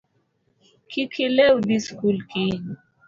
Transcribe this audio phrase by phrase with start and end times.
[0.89, 2.65] Kik ilew dhi sikul kiny